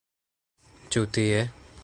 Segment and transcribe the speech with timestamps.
[0.95, 1.47] Ĉu tie?